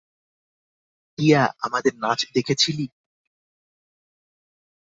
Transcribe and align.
টিয়া, 1.19 1.43
আমাদের 1.61 1.93
নাচ 2.03 2.19
দেখেছিলি? 2.35 2.85